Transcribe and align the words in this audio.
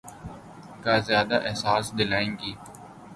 کا 0.83 0.93
زیادہ 0.99 1.37
احساس 1.47 1.85
دلائیں 1.97 2.31
گی۔ 2.39 2.53